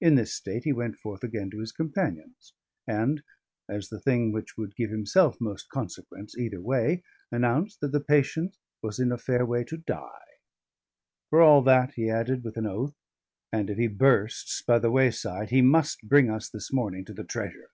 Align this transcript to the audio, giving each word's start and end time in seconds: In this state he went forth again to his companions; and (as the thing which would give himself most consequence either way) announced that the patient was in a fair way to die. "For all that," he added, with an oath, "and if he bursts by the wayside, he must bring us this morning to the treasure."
In 0.00 0.16
this 0.16 0.34
state 0.34 0.64
he 0.64 0.72
went 0.72 0.96
forth 0.96 1.22
again 1.22 1.48
to 1.50 1.60
his 1.60 1.70
companions; 1.70 2.54
and 2.88 3.22
(as 3.68 3.88
the 3.88 4.00
thing 4.00 4.32
which 4.32 4.56
would 4.58 4.74
give 4.74 4.90
himself 4.90 5.40
most 5.40 5.68
consequence 5.68 6.36
either 6.36 6.60
way) 6.60 7.04
announced 7.30 7.78
that 7.80 7.92
the 7.92 8.00
patient 8.00 8.56
was 8.82 8.98
in 8.98 9.12
a 9.12 9.16
fair 9.16 9.46
way 9.46 9.62
to 9.62 9.76
die. 9.76 10.40
"For 11.28 11.40
all 11.40 11.62
that," 11.62 11.92
he 11.94 12.10
added, 12.10 12.42
with 12.42 12.56
an 12.56 12.66
oath, 12.66 12.96
"and 13.52 13.70
if 13.70 13.78
he 13.78 13.86
bursts 13.86 14.60
by 14.60 14.80
the 14.80 14.90
wayside, 14.90 15.50
he 15.50 15.62
must 15.62 16.00
bring 16.08 16.28
us 16.28 16.48
this 16.50 16.72
morning 16.72 17.04
to 17.04 17.14
the 17.14 17.22
treasure." 17.22 17.70